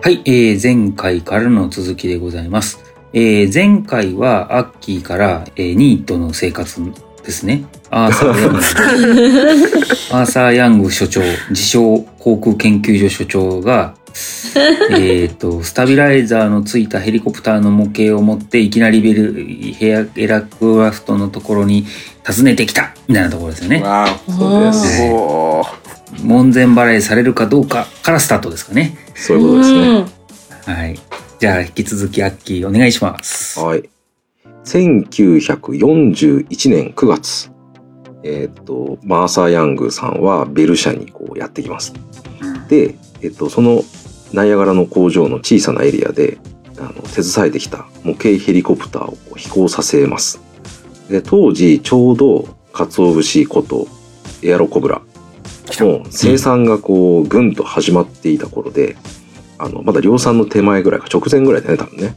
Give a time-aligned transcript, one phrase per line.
[0.00, 2.78] はい、えー、前回からの続きでございます。
[3.12, 6.80] えー、前回はアッキーから、えー、ニートの生活
[7.24, 7.64] ですね。
[7.90, 8.58] アーサー・ヤング。
[8.58, 11.20] アーサー・ヤング所長、
[11.50, 13.96] 自称航空研究所所長が、
[14.96, 19.34] えっと、スタビライザーのついたヘリコプターの模型を持って、いきなりベル、
[19.74, 21.84] ヘアエラクラフトのところに
[22.24, 23.82] 訪ねてきたみたいなところですよね。
[23.82, 25.87] わあ、そうです。
[26.22, 28.96] 門前払いされるかどうかからスタートですかね。
[29.14, 30.06] そういうことですね。
[30.64, 30.98] はい。
[31.38, 33.60] じゃあ、引き続きアッキーお願いします。
[33.60, 33.88] はい。
[34.64, 37.50] 1941年9月、
[38.22, 41.94] えっ、と、マーサー・ヤングさんはベル社にこうやってきます。
[42.68, 43.82] で、えっ、と、その
[44.32, 46.38] ナイアガラの工場の小さなエリアで、
[46.78, 50.40] あの、手伝えてきた模型ヘリコプターを飛行させます。
[51.08, 53.88] で、当時、ちょうど、鰹節こと、
[54.42, 55.00] エアロコブラ
[55.76, 58.96] の生産がこう、ぐんと始まっていた頃で、
[59.58, 62.16] あの、まだ量産の手前ぐらいか、直前ぐらいだね、多分ね。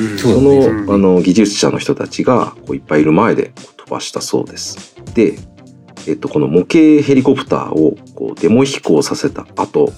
[0.00, 4.94] うんその、あの、技術者の人たちが、こう、いっぱいいる前で飛ばしたそうです。
[5.14, 5.38] で、
[6.06, 9.92] えっと、この模型ヘリコプターを、こう、デモ飛行させた後、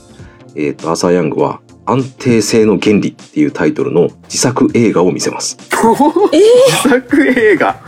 [0.57, 5.57] えっと、アーサー・ヤングは、安定性の原理っていうタイトルの自作映画を見せます。
[5.71, 7.81] 自作映画。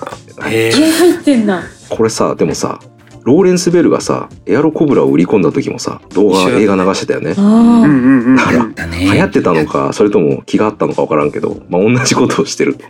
[0.47, 1.63] え気合入ってんな。
[1.89, 2.81] これさ、でもさ、
[3.25, 7.35] ローレンス・ベルがさ、エアロコブラを売り込んだ時もさ、動画、映画流してたよね。
[7.37, 7.87] あうんあ。
[7.87, 8.37] うんうん。
[8.37, 8.67] だから。
[8.99, 12.85] 流行ってたのか、それとも気があったのかわからんけど、まあ、同じことをしてると。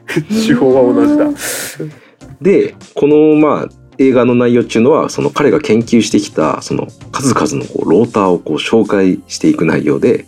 [0.47, 1.27] 手法は同じだ。
[2.41, 3.69] でこのまあ
[3.99, 10.27] 映画の内容っていうのはその彼が研究してきたその数々のこうローターをこう紹介していく内容で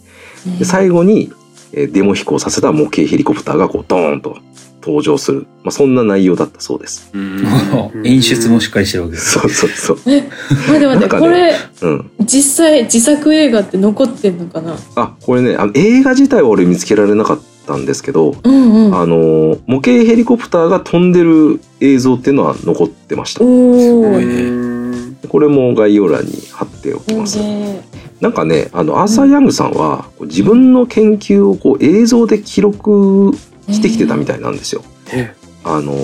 [0.59, 1.33] で最後に
[1.73, 4.39] えーデモ飛行させた模型ヘリコプターがこうドーンと
[4.87, 7.11] 登場する、まあ、そんな内容だったそうです。
[8.05, 9.33] 演出もしっかりしてるわけです。
[9.33, 9.99] そうそうそう。
[10.07, 10.23] え、
[10.69, 12.11] 待って待って、なんかねこれ、うん。
[12.25, 14.77] 実際自作映画って残ってんのかな？
[14.95, 18.95] あこれねあの映画自体は俺見つけられなかったんですけど、うんうん。
[18.95, 23.41] あのー模型ヘリコプターが飛んでる映像っていうのは残ってました。
[23.41, 27.39] すごいねうんこれも概要欄に貼っておきます。
[27.39, 27.85] ね
[28.21, 33.33] なんかね、あの、アーサー・ヤングさんは、こう自分の研究をこう映像で記録
[33.71, 34.83] してきてたみたいなんですよ。
[35.13, 35.35] え
[35.65, 35.95] あの、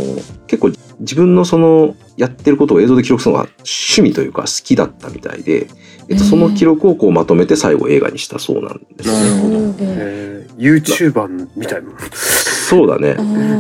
[0.46, 5.68] 結構自分のその、やってることを映像で記録するのが趣味というか好きだったみたいで、
[6.08, 9.30] えっと、その記録をこうまとめて最後映画にしたそうなんですね。
[9.40, 11.90] うんえー、YouTuber みたいな。
[12.12, 13.16] そうだね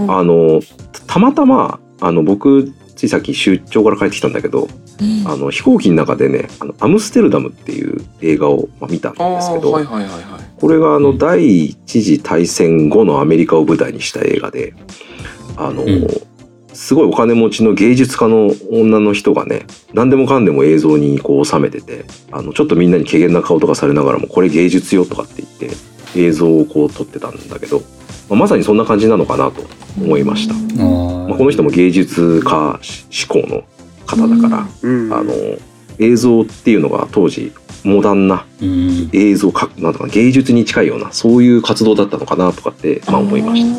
[0.08, 0.22] あ。
[0.22, 0.60] の、
[1.06, 4.81] たまたま、あの、僕、ついさっき出張から帰ってきたんだけど、うん
[5.26, 10.22] あの、飛行機の中でね、あの、アムステルダムっていう映画をまあ見たんですけど、はいはいはいはい。
[10.60, 11.18] これがあのうん。
[11.18, 14.74] 第一次大戦後のアメリカを舞台にした映画で、
[15.56, 16.06] あの、うん。
[16.72, 25.76] すごいお金持ちの芸術家の女の人がね、何でもかんでも映像にこう収めてて、あの、ちょっとみんなに怪げな顔とかされながらも、これ芸術よとかって言って、
[26.16, 27.82] 映像をこう撮ってたんだけど、
[28.28, 29.62] まあまさにそんな感じなのかなと
[29.98, 30.54] 思いました。
[30.54, 30.86] あ
[31.28, 33.64] まあ、この人も芸術家志向の
[34.06, 35.12] 方だから、うん。
[35.12, 35.32] あの、
[35.98, 37.52] 映像っていうのが当時、
[37.84, 39.10] モダンなうん。
[39.12, 43.78] 映像かなんとか芸術に近いようなそういう活動だったのかなとかって、まあ、思いました。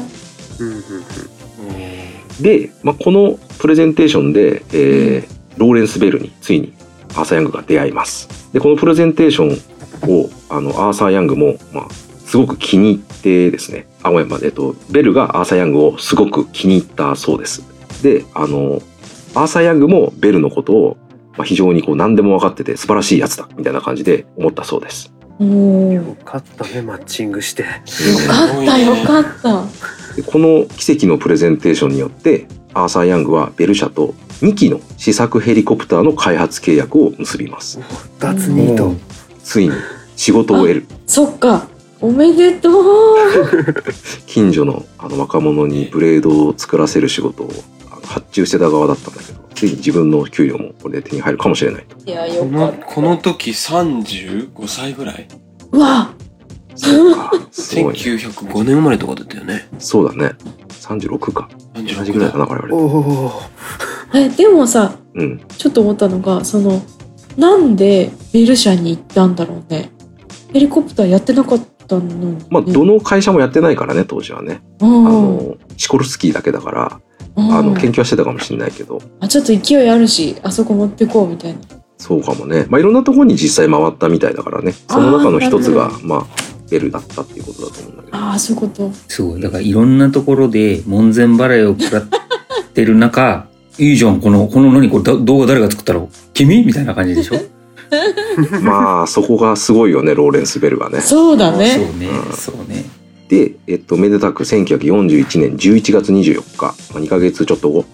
[0.63, 2.43] うんうんうん。
[2.43, 6.73] で、まあ、このプレゼンテーションで、えーローレンス・ベルについに
[7.09, 8.51] アーサー・ヤングが出会います。
[8.53, 11.89] でこのプレゼンテーションをあのアーサー・ヤングも、まあ、
[12.25, 17.63] すごく気に入ってですねあごめん、まあえっと、ベルがアーサー・ヤングをすごく気に入ったそうです。
[18.01, 18.81] であの
[19.35, 20.97] アーサー・ヤングもベルのことを、
[21.37, 25.13] まあ、非常にこう何でも分かってて素晴らしいやつだみたいな感じで思ったそうです。
[25.39, 27.63] よよかったね、マッチングして。
[27.63, 27.85] かっ
[28.65, 29.65] たよかった。
[30.15, 37.79] でこの奇跡のプレゼンテーションによってアーサー・ヤングはベル社と2機の試作ヘリコプターの開発契約を結びます
[38.19, 38.93] 脱ニート。
[39.43, 39.73] ついに
[40.15, 41.67] 仕事を得るそっか。
[41.99, 42.83] おめでとう。
[44.27, 47.49] 近所のあの若者にブレードを作らせる仕事を
[48.03, 51.85] 発注してた側だったんだけどついに自分の給料もこれで手に入るかもしれない。
[51.85, 52.85] といやよかこのった。
[52.85, 55.27] この時35歳ぐらい？
[55.71, 56.13] うわ。
[56.75, 59.67] そうかすごい、ね、1905年生まれとかだったよね。
[59.77, 60.35] そうだね。
[60.69, 61.49] 36か。
[61.75, 62.75] 同じ36ぐらいだな我々。
[62.75, 63.31] おお。
[64.15, 65.39] えでもさうん。
[65.57, 66.81] ちょっと思ったのがその
[67.37, 69.91] なんでベル社に行ったんだろうね。
[70.51, 72.37] ヘリコプターやってなかったの。
[72.49, 77.01] まあどの会社もやってないからね当時はねあうんのシコルスキーだけだから
[77.35, 81.59] うんあの研究はしてたかもしれないけどあちょっと勢いあるしあそこ持ってこうみたいな。
[81.95, 82.65] そうかもね。
[82.69, 84.73] まあ、いろんなところに実際回ったみたいだからね。
[84.73, 86.25] その中の一つが、まあ、
[86.69, 88.17] ベルだったっていうことだと思うんだけど。
[88.17, 88.91] ああそういうこと。
[89.07, 89.41] すごい。
[89.41, 92.05] だからいろんなところで門前払いを食らっ
[92.73, 93.47] てる中、
[93.77, 94.89] いいじゃん、この、この何？
[94.89, 96.09] これだ動画誰が作ったの？
[96.33, 96.65] 君？
[96.65, 97.35] みたいな感じでしょ？
[98.61, 101.01] まあそこがすごいよねローレンス・ベルがね。
[101.01, 101.77] そうだそうね。
[101.77, 102.35] ねうん。
[102.35, 102.85] そうね。
[103.29, 107.85] で、えっと、めでたく1941年11月24日、まあ、2ヶ月ちょっと後、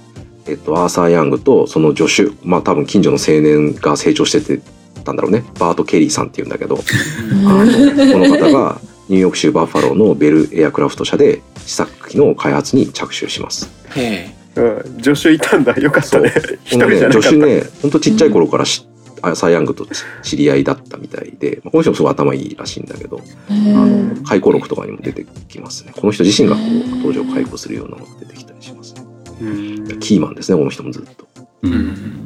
[0.48, 4.62] えっと、アーサー・ヤングとその助手、まあ多分近所の青年が成長してて
[5.04, 5.44] たんだろうね。
[5.60, 6.80] バート・ケリーさんっていうんだけど、
[7.46, 13.70] あのこの方がニューヨーク州バッファローのベルエアクラフト社で試作機の開発に着手します。
[13.96, 15.02] へうん。
[15.02, 15.74] 助手いたんだ。
[15.78, 16.32] よかったね。
[16.66, 17.30] 一このね、人じゃなかった。
[17.30, 18.89] 助手ね、ほんとちっちゃい頃からし、アー
[19.36, 19.86] サー・ヤングと
[20.24, 25.94] 知り合いだったみたいで、まあこの人もすごい頭いいらしいんだけど、へあーの回顧録とかにも出てきますね。
[25.96, 29.04] この人自身がこう当時を回顧するようなのが出てきたりしますね。
[29.42, 31.28] うんキーマンですね、この人もずっと。
[31.64, 32.24] うん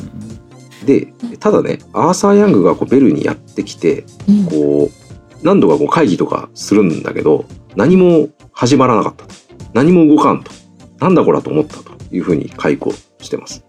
[0.86, 7.46] で、ただね、アーサー・ヤングがこうベルにやってきて、うんこう、何度かこう会議とかするんだけど、
[7.76, 9.34] 何も始まらなかったと。
[9.74, 10.52] 何も動かんと。
[11.00, 13.66] なんだこらと思ったというふうに回顧してます。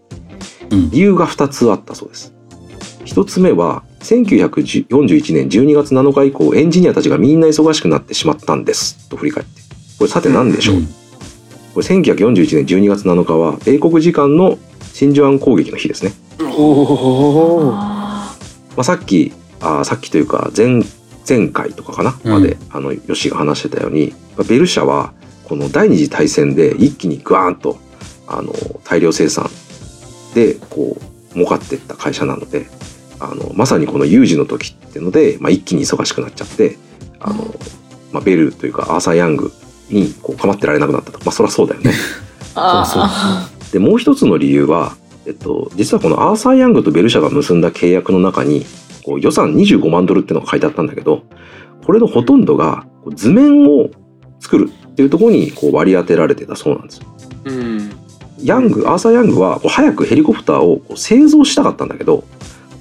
[0.71, 2.35] うん理由が2つあったそうです。
[3.05, 9.09] 1つ目は、1941年12月7日以降、エンジニアたちがみんな忙しくなってしまったんです。
[9.09, 9.63] と振り返って。
[9.99, 10.77] これさて何でしょう、
[11.75, 14.59] これ1941年12月7日は、米国時間の
[14.93, 16.13] 真珠湾攻撃の日ですね。
[18.77, 20.83] まあ、さっきあーさっきというか前
[21.27, 25.15] 前回とかかな、うんまであのヨッシーが話してたようにまあベル社は
[25.45, 27.79] この第二次大戦で一気にグワーンと
[28.27, 28.53] あの
[28.85, 29.49] 大量生産
[30.35, 30.97] でこ
[31.31, 32.67] う儲かっていった会社なので
[33.21, 36.77] あのまさにこの有事の時っていうので、まあ、一気に忙しくなっちゃって
[37.21, 37.55] あの、
[38.13, 39.53] まあ、ベルというかアーサー・ヤング
[39.91, 41.93] にこう構ってられなくなったとまあそりゃそうだよね。
[42.55, 44.97] あでもう一つの理由は、
[45.27, 48.65] えっと、実はこのアーサー・ヤングとベル社が結んだ契約の中に
[49.05, 51.25] こう予算25万ドルっていうのが書いてあったんだけど
[51.85, 53.91] これのほとんどがこう図面を
[54.39, 57.07] 作るっていうところにこう割り当てられてたそうなんですよ。
[57.47, 57.91] うん。
[58.43, 62.25] ヤングアーサー・ヤングはこう早くヘリコプターをこう製造したかったんだけど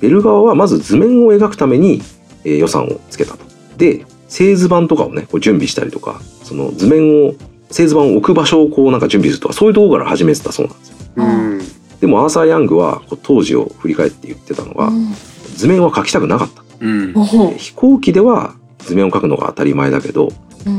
[0.04, 2.02] ベル側はまず図面を描くために、
[2.44, 3.46] えー予算をつけたと。
[3.78, 7.36] で製図板とかをねこう準備したりとかその図面を
[7.72, 10.96] 製図板を置く場所をこうなんか準備するとかそういうところから始めてたそうなんですよ。
[11.16, 11.60] うん
[12.02, 14.88] でもアーサー・ヤングはこう当時を振り返って言ってたのあ。
[14.88, 14.92] は
[15.56, 16.64] 図面は描きたくなかった。
[16.82, 17.14] うん。
[17.14, 17.26] うん
[17.58, 20.30] 飛行機では図面を描くのが当たり前だけど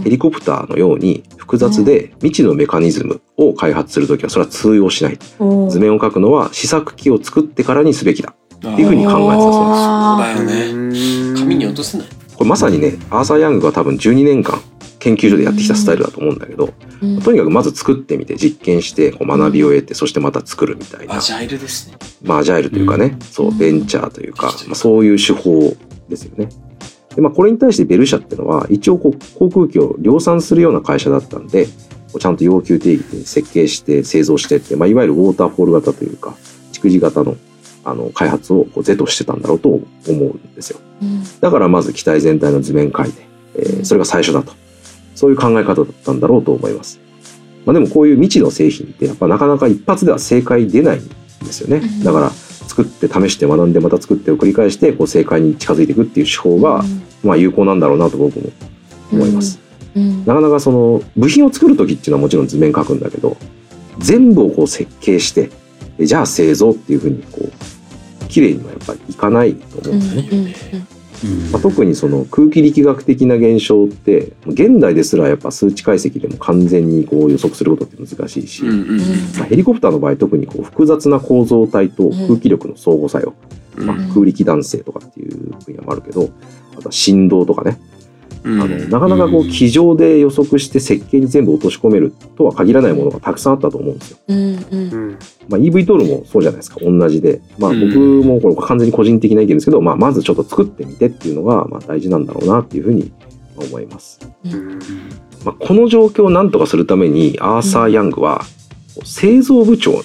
[0.02, 8.34] ヘリコプターのように複雑で未知のメカニズムを開発するときはそれは通用しないうん図面を描くのは試作機を作ってからにすべきだ
[8.72, 11.38] っていうふうに考えてたそうですそうあだよね。
[11.38, 12.04] 紙に落とすな。
[12.36, 14.60] これまさにねアーサー・ヤングが多分12年間
[14.98, 21.96] 研究所でやってきたスタイルだと思うんだけどーとにかくまず作ってみて実験してこう学びを得てそしてまた作るみたいなアジャイルですね。
[22.22, 25.76] まあ、アジャイルというかね、そうう、んベンチャーというか、まあ、そういう手法
[26.08, 26.48] ですよね。
[27.14, 31.70] で、まあ、これに対してベル社ってのは、一応こう、航空機を量産するような会社だったんで、こ
[32.14, 36.34] うちゃんと要求定義で設計して製造してって、まあ、いわゆるウォーターフォール型というか、
[36.72, 37.36] 蓄次型の、
[37.84, 40.80] あの、開発をこう是としてたんだろうと思うんですよ。
[41.02, 43.22] うんだからまず機体全体の図面描いて、
[43.56, 44.52] えーそれが最初だと。
[45.14, 46.98] そういう考え方だったんだろうと思います。
[47.64, 51.08] まあでもこういう未知の製品ってやっぱなかなか一発では正解出ないん
[51.44, 52.04] ですよねうん。
[52.04, 56.82] だから作って試して学んでまた作ってを繰り返してこう正解に近づいていくっていう手法が
[57.22, 58.50] まあ有効なんだろうなと僕も
[59.12, 59.58] 思います。
[59.96, 63.36] うんなかなかその部品を作る時っていうのはもちろん図面描くんだけど
[63.98, 65.50] 全部をこう設計して
[65.98, 67.52] でじゃあ製造っていうふうにこう
[68.34, 70.86] 綺麗にはやっぱりいかないと思うんですね。
[71.52, 83.34] まあ、特にその空気力学的な現象って現代ですらやっぱ数値解析でも完全にこう予測することって難しいし、まあ、ヘリコプターの場合特にこう複雑な構造体と空気力の相互作用、
[83.78, 83.86] うん。
[83.86, 86.28] まあ、空力弾性とかっていう分野もあるけど
[86.76, 87.93] あとは振動とかね、うん
[88.46, 94.18] あのなかなかこう机上で予測して設計に全部落とし込めるとは限らないものがたくさんあったと思うんですよ。
[94.28, 94.58] うんうん。
[94.72, 95.18] うん。
[95.48, 96.76] まあ、EV トールもそうじゃないですか。
[96.82, 97.88] 同じで、まあ、うん。
[97.88, 103.10] 僕もこれ完全に個人的な意見ですけど、まあ、まずちょっと作ってみてっていうのがまあ大事なんだろうなっていうふうに
[103.56, 104.20] 思います。
[104.44, 104.78] うん。
[105.46, 108.44] まあ、この状況を何とかするためにアーサー・ヤングは
[109.04, 110.02] 製造部長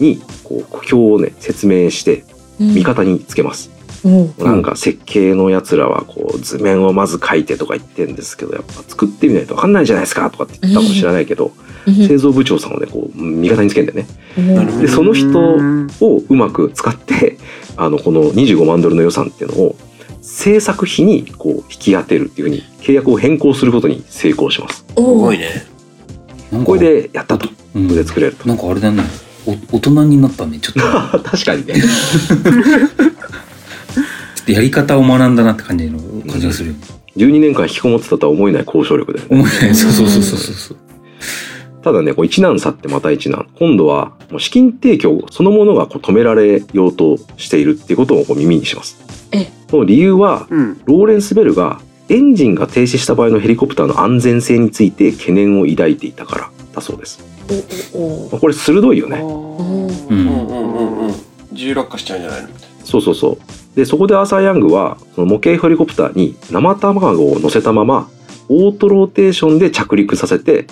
[0.00, 2.24] にこう苦境をね説明して
[2.58, 2.68] うん。
[2.70, 3.70] 味方につけます。
[3.76, 11.52] うんなんか設計のやつらはこう図面をまず書いてとか言ってるんですけどやっぱ作ってみないと分かんないじゃないですかとかって言ったかもしれないけど、
[11.86, 14.06] 製造部長さんをねこう味方につけんでね
[14.36, 17.38] なるほどでその人をうまく使って
[17.76, 19.76] あのこの25万ドルの予算っていうのを
[20.20, 24.78] 制作費にこう引き当てるっていうふうに契約を変更することに成功します。
[24.78, 25.64] すおごいね。
[26.64, 27.48] これでやったと。
[27.48, 28.46] こうんれで作れると。
[28.48, 29.02] なんかあれだね
[29.46, 31.74] お 大人になったねちょっと 確かにね。
[34.42, 35.98] っとやり方を学んだなって感じの
[36.30, 36.74] 感じがするよ、
[37.16, 39.26] 12年間引きこもってたとは思えない交渉力で、ね。
[39.30, 40.76] 思えないそうそうそうそうそう
[41.82, 43.48] ただね、こう一難去ってまた一難。
[43.58, 49.48] 今度は、もう資金提供そのものがこう止められようとしているっていうことをこう耳にしますえ。
[49.68, 50.80] その理由は、うん。
[50.84, 57.24] ローレンス・ベルがエンジンが停止した場合のヘリコプターの安全性について懸念を抱いていたからだそうです。
[57.94, 59.18] おおまあこれ鋭いよね。
[59.20, 61.14] おうんううんんうんうん。
[61.50, 62.48] 自由落下しちゃうんじゃないの
[62.84, 63.38] そうそうそう。
[63.74, 68.10] で、そこでアーサー・ヤングは、その模型ヘリコプターに生卵を乗せたまま、
[68.48, 70.66] オートローテーションで着陸させて、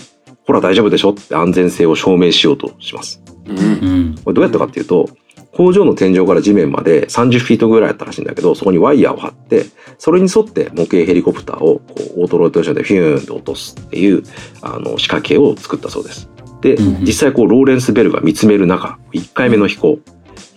[0.47, 1.11] ほら大丈夫でしょ？
[1.11, 3.23] って安全性を証明しようとします。
[3.47, 3.55] な。
[3.55, 3.59] うん。
[3.59, 5.09] うんこれどうやったかっていうと、
[5.53, 9.67] 工場の天井から地面まで30フィートぐらいあったらしいんだけど、そこにワイヤーを張って、
[9.99, 14.23] それに沿って模型ヘリコプターをこうオートローテーションでフィューンと落とすっていう
[14.63, 16.29] あの仕掛けを作ったそうです。
[16.61, 19.99] で、うん実際こうローレンス・ベルが見つめる中、1回目の飛行。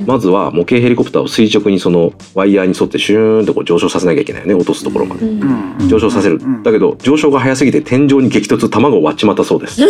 [0.05, 5.25] まずは模型ヘリコプターを垂直にそのワイヤーに沿ってシューンとこう上昇させなきゃいけないよね、落とすところまで。
[5.25, 5.87] うんうん。
[5.87, 6.63] 上昇させるうん。
[6.63, 9.81] だけど、上昇が早すぎて天井に激突、卵を割っちまったそうです。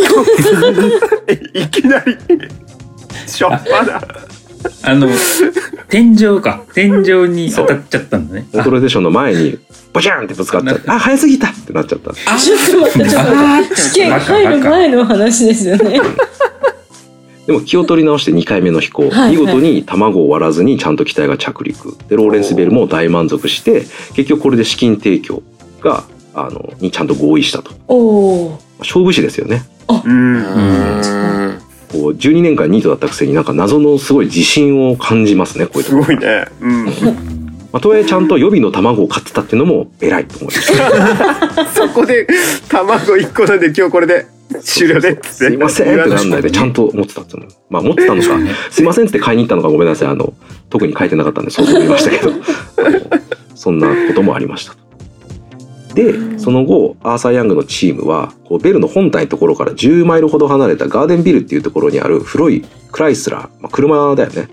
[1.53, 2.17] いきなり。
[3.27, 4.01] しょっぱな。
[4.81, 5.09] あの
[5.89, 9.59] 天井か天井に当たっちゃったんだねオートローテーションの前に、
[9.91, 12.11] ボチャンってぶつかっちゃって、あ、早すぎたってなっちゃった。
[12.11, 15.99] あちょっと待ってちょっと待って試験入る前の話ですよね
[17.45, 23.81] でも気を取り直して2回目の飛行、はい見事に卵を割らずにちゃんと機体が着陸でローレンス・ベルも大満足して
[24.13, 25.43] 結局これで資金提供
[25.81, 29.63] があのにちゃんと合意したとおお勝負師ですよね
[30.05, 30.35] うん。
[30.37, 31.61] うん。
[31.91, 36.45] こう12年間ニートだったくせになんか謎のすごい自信を感じますねこういうところすごいね。
[36.59, 36.85] うん。
[37.73, 41.73] まあ、とはいえちゃんと予備の卵を買ってたっていうのも偉いと思います。
[41.75, 42.27] そこで
[42.69, 44.27] 卵一個なんで今日これで
[44.61, 45.27] 終了でって。
[45.27, 47.35] すいませんってなんないでちゃんと持ってたって
[47.69, 48.29] まあ持ってたのか
[48.69, 50.07] すいませんって買いに行ったのかごめんなさい。
[50.07, 50.33] あの
[50.69, 52.31] 特に書いてなかったんでそうと言いましたけど。
[53.55, 54.75] そんなこともありました
[55.93, 64.49] でその後アーサー・ヤングのチームはこうベルの本体のところから10マイルほど離れたガーデンビルっていうところにある古いクライスラー、まあ、車だよね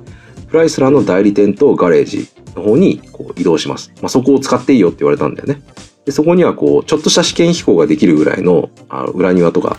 [0.50, 5.62] クライスラーの代理店とガレージの方にこう移動します、まあ、そこを使っていいよって言われたんだよね。
[6.04, 9.76] でそこにはこうちょっとした試験飛行ができるぐらいのあ裏庭とか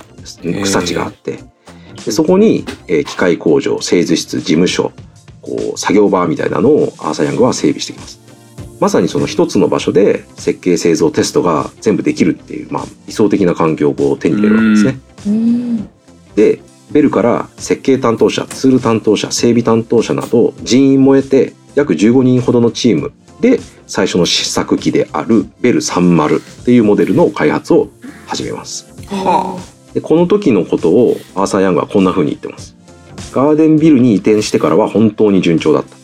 [0.64, 1.40] 草地があって。
[2.06, 4.92] でそこに、えー機械工場製図室事務所
[5.42, 8.22] こう作業場みたいなのをアーサー・ヤングは整備してきます。
[8.80, 15.00] まさにその一つの場所で設計製造テストが全部できるっていう、まあ、理想的な環境を手に入れるわけですね。
[15.28, 15.90] うん。
[16.36, 16.60] で
[16.92, 27.90] ベルから設計担当者ツール担当者整備担当者など人員も得て約15人ほどのチームで最初の試作機であるベル30っていうモデルの開発を
[28.28, 28.88] 始めます。
[29.08, 29.60] は
[29.94, 32.76] でこの時のことをアーサー・ヤングはこんな風に言ってます。
[33.34, 36.02] ガーデンビルに移転してからは本当に順調だった。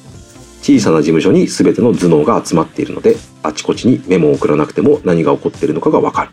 [0.61, 6.29] 小さな事務所に全ての頭脳が集まっているのであちこちにメモを送らなくても何が起こっているのかがわかる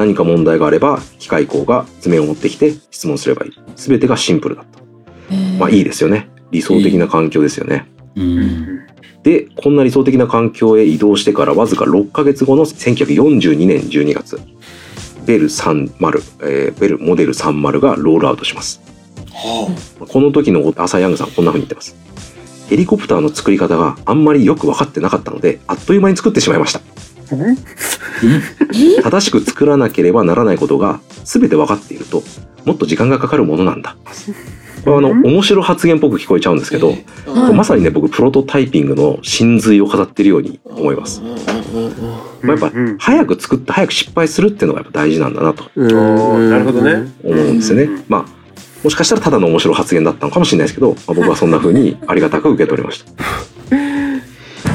[0.00, 3.52] 何か問題があれば機械工が図面を持ってきて質問すればいい。
[3.76, 4.80] 全てがシンプルだった。
[5.58, 6.30] まあいいですよね。
[6.50, 7.86] 理想的な環境ですよね。
[8.16, 8.86] うん。
[9.22, 14.40] でこんな理想的な環境へ移動してからわずか6ヶ月後の1942年12月。
[15.26, 15.92] ベル30、
[16.40, 18.80] えーベルモデル30がロールアウトします。
[19.28, 19.76] は
[20.08, 21.94] この時のアーサー・ヤングさんこんな風に言ってます。
[22.70, 26.80] ヘリコプターの作り方があんまりよく分かってなかったのであっという間に作ってしまいました
[29.02, 32.22] 正しく作らなければならないことが全て分かっていると
[32.64, 33.96] もっと時間がかかるものなんだ。
[34.84, 35.26] これはあのうん。
[35.26, 37.54] 面白発言っぽく聞こえちゃうんですけど、はい。
[37.54, 45.64] まさにね僕プロトタイピングの真髄を飾ってるように思います、まあ、やっぱうん早く作って早く失敗するっていうのがやっぱ大事なんだなと。
[45.78, 47.12] なるほどね。
[47.22, 48.40] 思うんですよね、うんまあ
[48.82, 53.12] もしかしたらただの面白い発言だったのかもしれないですけど、まあ、僕はそんな風にありがたく受け取りました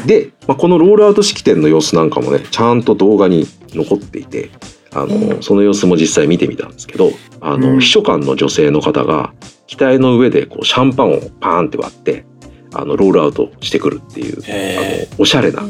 [0.06, 4.52] で、まあ、このロールアウト式典の様子なんかもねちゃんと動画に残っていて
[4.94, 7.80] あの、その様子も実際見てみたんですけどあの、うん。
[7.80, 9.34] 秘書官の女性の方が
[9.68, 12.26] 機体の上でこうシャンパンをパーンって割って
[12.74, 15.64] あのロールアウトしてくるっていうへあのおしゃれな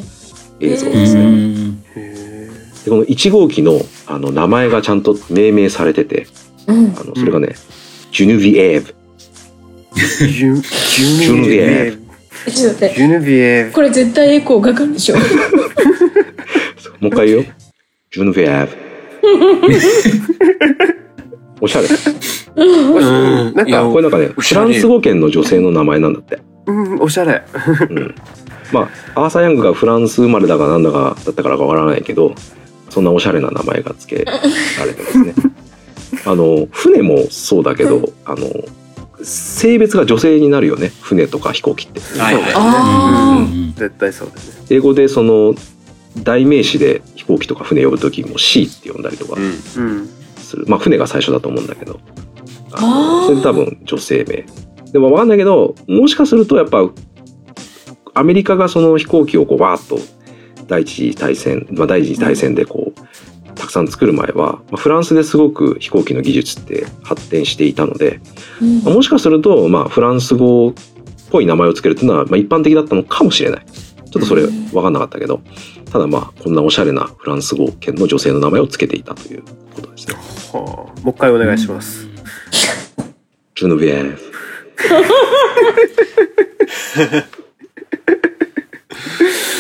[0.60, 1.76] 映像うですね。
[2.86, 6.28] でこの1号機のあの名前がちゃんと命名されてて
[6.68, 6.96] うん。
[6.98, 7.56] あのそれがね、
[8.12, 12.05] ジュヌビエーブージュジュヌビエーブえ
[12.52, 15.16] ちょっと待ってジュヌビエーブこれ絶対エコーかかるでしょ
[17.00, 17.40] もう一回言う？
[17.40, 17.46] よ。
[18.12, 18.76] ジュヌビエーブ
[21.62, 21.88] おしゃれ。
[22.58, 26.40] うんなんかいやこれなんかね、フおしゃれランス語圏の女性の名前なんだって。
[26.68, 27.44] うんおしゃれ
[27.90, 28.16] うん。
[28.72, 32.34] まあ、アーサー・ヤングがフランス生まれだかなんだかだったからかわからないけど、
[32.90, 34.32] そんなおしゃれな名前が付けら
[34.86, 35.34] れてますね。
[36.26, 38.48] あの、船もそうだけど、あの、
[39.26, 40.92] 性別が女性になるよね。
[41.02, 42.00] 船とか飛行機って。
[42.20, 45.54] はいはいあうん絶対そうだね英語でその、
[46.24, 50.66] 代名詞で飛行機とか船呼ぶ時も C って呼んだりとかうんうんする。
[50.68, 52.00] まあ、船が最初だと思うんだけど、
[53.26, 54.46] それで多分女性名。
[54.92, 56.90] でもわかんないけど、もしかするとやっぱ、
[58.14, 60.00] アメリカがその飛行機をこうバーッと
[60.68, 62.95] 第一次大戦、まあ第一次大戦でこう、
[63.66, 68.20] たくさん作る前は、まあフランスですごく飛行機の技術って発展していたので、
[68.62, 70.74] うんまあもしかすると、まあフランス語っ
[71.32, 73.66] ぽい名前をつけるっていうのは、まあ一般的だったのかもしれない。
[73.66, 75.42] ちょっとそれ分かんなかったけど、
[75.92, 79.42] ただまあこんなおしゃれなフランス語圏の女性の名前をつけていたという
[79.74, 80.14] ことですね。
[80.54, 82.08] はあ、もう一回お願いします。
[83.56, 84.32] ジュノビエーフ。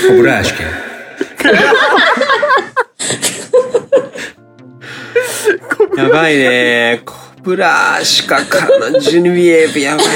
[0.07, 2.24] コブラーシュケ。
[6.15, 7.01] ばいね。
[7.05, 10.07] コブラシカからのジュニビエーブやばい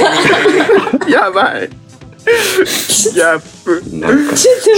[1.07, 1.13] ね。
[1.13, 1.69] やばい。
[1.69, 3.97] ギャップ。
[3.97, 4.33] なんか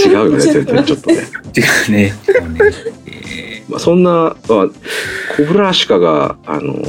[0.06, 1.16] 違うよね、全然ちょっとね。
[1.56, 2.14] 違うね。
[2.24, 2.72] そうね
[3.06, 6.82] えまあ、そんな、まあ、コブラシカが、あの、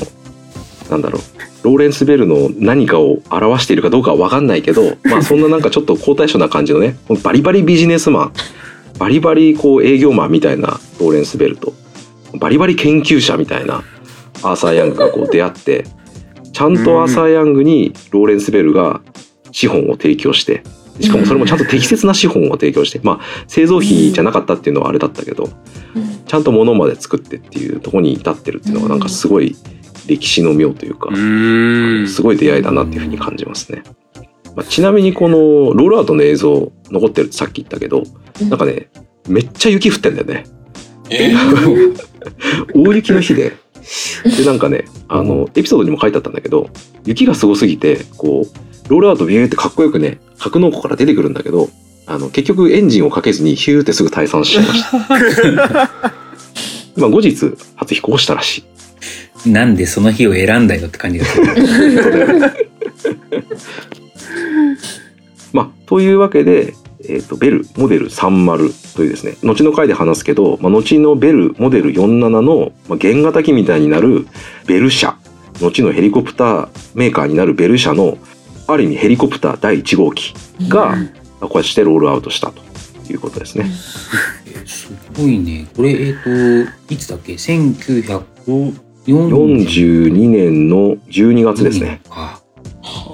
[0.89, 1.21] なんだろう、
[1.63, 8.33] ローレンス・ベルの何かを表しているかどうかは分かんないけど、まあそんななんかちょっと好対照な感じのね、バリバリビジネスマン、
[8.97, 11.73] バリバリこう営業マンみたいなローレンス・ベルと、
[12.33, 13.83] バリバリ研究者みたいな
[14.43, 15.85] アーサー・ヤングがこう出会って、
[16.51, 19.01] ちゃんとアーサー・ヤングにローレンス・ベルが
[19.51, 20.63] 資本を提供して、
[20.99, 25.49] しかもそれもちゃんと適切な資本を提供して、まあ製造費じゃなかったっていうのはあれだったけど、
[25.95, 29.55] うんちゃんと物まで作ってっていうところに至ってるっていうのがなんかすごい
[30.07, 31.09] 歴史の妙というか。
[32.07, 33.83] すごい出会いだなっていうふうに感じますね。
[34.55, 35.37] まあ、ちなみにこの
[35.73, 38.03] ロールアウトの映像残ってるってさっき言ったけど、
[38.41, 38.89] うんなんかね、
[39.27, 40.45] めっちゃ雪降ってんだよね。
[41.11, 41.33] え
[42.73, 43.53] 大雪の日で。
[44.37, 46.69] で、なんかね、あの、エピソードにも書いてあったんだけど、
[47.05, 51.69] 雪がすごすぎて、こう、ロールアウトビューってかっこよくね、格納庫から出てくるんだけど、
[52.05, 54.99] あの、結局エンジンをかけずにヒューってすぐ退散しちゃいました。
[56.97, 58.63] まあ後日、初飛行したらし
[59.45, 59.49] い。
[59.49, 61.47] なんでその日を選んだよって感じがする。
[65.53, 66.73] まあ、というわけで、
[67.07, 74.27] えっ、と、ベルモデル30というですね、後の回で話すけど、まあ、後のベルモデル47の、まあ、原型機みたいになる
[74.65, 75.17] ベル社、
[75.59, 78.17] 後のヘリコプターメーカーになるベル社の、
[78.67, 80.33] ある意味ヘリコプター第1号機
[80.69, 80.95] が、
[81.41, 82.61] こうしてロールアウトしたと
[83.11, 83.65] いうことですね。
[83.65, 84.33] えー
[84.65, 85.67] すごいね。
[85.75, 92.01] これ、えっ、と、いつだっけ ?1942 42年の12月ですね。
[92.09, 92.41] か。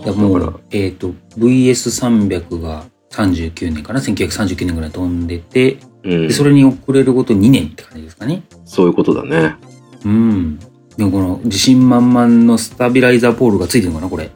[0.06, 8.44] だからえっ、と、VS300 が39年かな ?1939 年ぐらい飛んでて、うんで、それに遅れること2年って感じですかね。
[8.66, 9.56] そういうことだね。
[10.06, 10.60] うん。
[10.98, 14.30] でもこの自信満々のスタビライザーポールがついてるのかなこれ。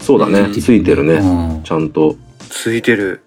[0.00, 0.50] そうだね。
[0.52, 1.14] ついてるね。
[1.14, 1.62] うん。
[1.62, 2.16] ちゃんと。
[2.50, 3.22] ついてる。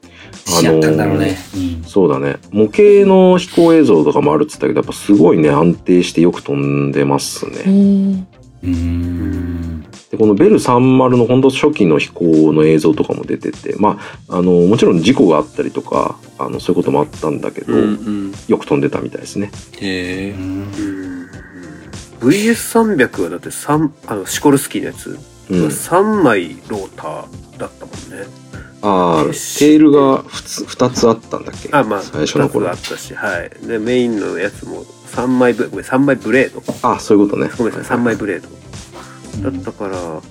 [0.46, 1.38] しやったんだろうね。
[1.56, 1.84] うん。
[1.84, 2.38] そうだね。
[2.52, 7.64] 模型の飛行映像とかもあるって言ったけど、やっぱすごいね、安定してよく飛んでますね。
[7.66, 8.28] うん
[8.64, 9.81] うーん。
[10.12, 13.98] で、このベル30の本当初期の飛行の映像とかも出てて、ま
[14.28, 17.84] あ、あの、もちろん事故があったりとか、あの、そういうこともあったんだけど、うんう
[18.28, 18.34] ん。
[18.48, 19.52] よく飛んでたみたいですね。
[19.80, 20.32] へえ。
[20.32, 20.68] うん
[22.22, 25.18] VS300 はだって三あのシコルスキーのやつ
[25.50, 25.66] うん。
[25.66, 28.28] 3枚ローターだったもんね。
[28.84, 31.70] ああ、テールがふつ2つあったんだっけ？
[31.72, 33.68] あまあ最初の頃2つあったし、はい。
[33.68, 36.62] でメインのやつも3枚ブごめん3枚ブレード。
[36.88, 37.50] あそういうことね。
[37.58, 38.48] ごめんなさい3枚ブレード。
[39.42, 40.22] だったから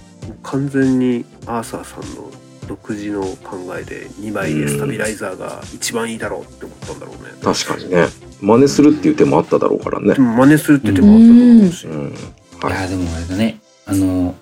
[0.42, 2.30] 完全にアーサーさんの
[2.66, 7.30] 独自の考えで2枚でスタビライザーが一番いいだろうって思ったんだろうね。
[7.42, 8.06] 確かにね。
[8.40, 11.86] 真似するっていう手もあっただろうからね真似するって手もあったと思うし。
[11.88, 12.08] うん。
[12.10, 12.14] い
[12.62, 12.82] はい。
[12.82, 13.60] や、でもあれだね。
[13.86, 14.34] あの、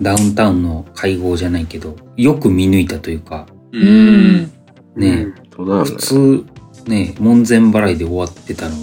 [0.00, 4.44] ダウンタウンの会合じゃないけど、よく見抜いたというか、ううん。
[4.44, 4.50] ね
[4.96, 5.96] うんね普。
[5.96, 6.44] 通、
[6.86, 8.78] ね、門前払いで終わってたのを、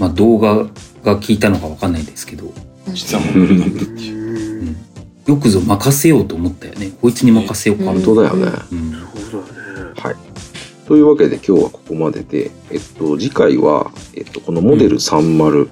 [0.00, 0.64] まあ動画
[1.02, 2.52] が聞いたのかわかんないですけど、
[2.92, 4.76] 実はもううん
[5.26, 6.92] よくぞ任せようと思ったよね。
[7.00, 7.90] こいつに任せようか。
[7.90, 8.52] うん本当だよね。
[8.72, 8.92] うん
[9.30, 9.92] そうだね。
[9.96, 10.16] はい。
[10.86, 15.68] というわけで今日はここまでで、えっと、次回は、えっと、このモデル30、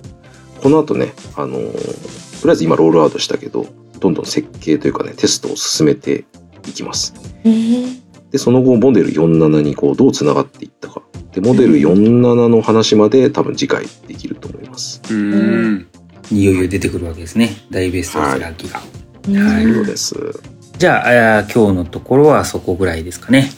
[0.63, 3.67] この後ね、あのーとりあえず今ロールアウトしたけど、
[4.01, 6.25] どんどん設計というかね、テストを進めて
[6.67, 7.15] いきます。
[7.45, 11.03] うんで、その後、モデル47にこう、どう繋がっていったか。
[11.33, 15.03] で、モデル47の話まで多分次回できると思います。
[15.11, 15.87] うん。
[16.33, 17.51] いよいよ出てくるわけですね。
[17.71, 18.81] 大ベストセラー機が。
[19.23, 20.15] とはいいうです。
[20.79, 23.51] じゃああー、今日のところはそこぐらいですかね。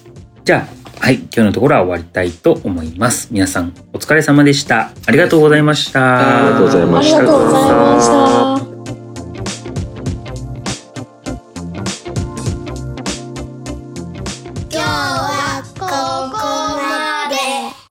[0.45, 0.69] じゃ
[1.01, 3.29] あ、はい、今日のところは終わりたいと思います。
[3.31, 4.91] 皆さん、お疲れ様でした。
[5.07, 6.47] ありがとうございました。
[6.47, 8.44] ありがとうございましたありがとうございました。